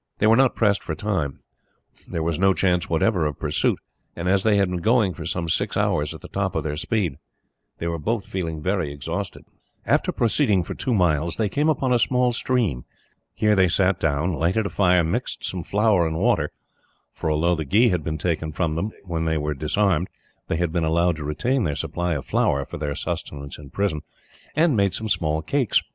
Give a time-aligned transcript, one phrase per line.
[0.17, 1.41] They were not pressed for time.
[2.07, 3.77] There was no chance, whatever, of pursuit;
[4.15, 6.75] and as they had been going, for some six hours, at the top of their
[6.75, 7.19] speed,
[7.77, 9.45] they were both feeling exhausted.
[9.85, 12.83] After proceeding for two miles, they came upon a small stream.
[13.35, 16.51] Here they sat down, lighted a fire, mixed some flour and water
[17.13, 20.07] for although the ghee had been taken from them, when they were disarmed,
[20.47, 24.01] they had been allowed to retain their supply of flour, for their sustenance in prison
[24.55, 25.79] and made some small cakes.